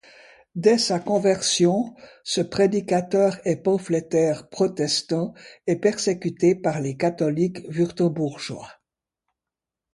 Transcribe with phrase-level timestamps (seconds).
[0.55, 1.93] Dès sa conversion,
[2.23, 5.35] ce prédicateur et pamphlétaire protestant
[5.67, 8.79] est persécuté par les catholiques wurtembourgeois.